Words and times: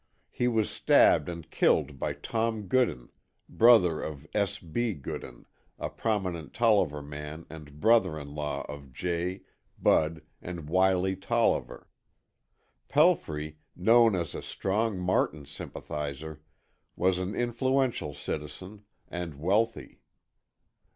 He 0.31 0.47
was 0.47 0.67
stabbed 0.67 1.29
and 1.29 1.47
killed 1.51 1.99
by 1.99 2.13
Tom 2.13 2.63
Goodan, 2.63 3.09
brother 3.47 4.01
of 4.01 4.25
S. 4.33 4.57
B. 4.57 4.95
Goodan, 4.95 5.45
a 5.77 5.91
prominent 5.91 6.55
Tolliver 6.55 7.03
man 7.03 7.45
and 7.51 7.79
brother 7.79 8.17
in 8.17 8.33
law 8.33 8.63
of 8.67 8.91
Jay, 8.93 9.41
Bud 9.79 10.23
and 10.41 10.67
Wiley 10.67 11.15
Tolliver. 11.15 11.87
Pelfrey, 12.89 13.57
known 13.75 14.15
as 14.15 14.33
a 14.33 14.41
strong 14.41 14.97
Martin 14.97 15.45
sympathizer, 15.45 16.41
was 16.95 17.19
an 17.19 17.35
influential 17.35 18.15
citizen 18.15 18.81
and 19.07 19.35
wealthy. 19.35 20.01